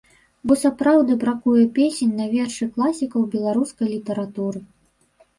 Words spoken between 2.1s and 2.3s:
на